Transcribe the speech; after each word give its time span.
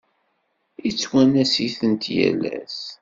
Yettwanas-itent 0.83 2.03
yal 2.15 2.41
ass. 2.59 2.79